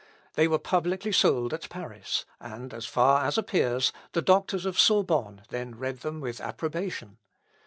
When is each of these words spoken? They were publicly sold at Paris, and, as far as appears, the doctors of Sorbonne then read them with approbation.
They 0.33 0.47
were 0.47 0.57
publicly 0.57 1.11
sold 1.11 1.53
at 1.53 1.69
Paris, 1.69 2.25
and, 2.39 2.73
as 2.73 2.87
far 2.87 3.23
as 3.23 3.37
appears, 3.37 3.93
the 4.13 4.21
doctors 4.23 4.65
of 4.65 4.79
Sorbonne 4.79 5.43
then 5.49 5.77
read 5.77 5.99
them 5.99 6.19
with 6.21 6.41
approbation. 6.41 7.19